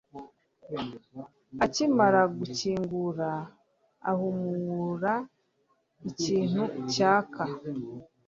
[1.65, 3.29] Akimara gukingura,
[4.11, 5.13] ahumura
[6.09, 7.43] ikintu cyaka.